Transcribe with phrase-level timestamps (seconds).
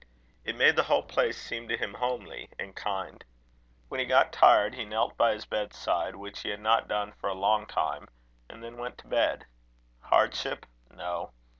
[0.43, 3.23] It made the whole place seem to him homely and kind.
[3.87, 7.29] When he got tired, he knelt by his bedside, which he had not done for
[7.29, 8.07] a long time,
[8.49, 9.45] and then went to bed.
[10.01, 10.65] Hardship!
[10.89, 11.33] No.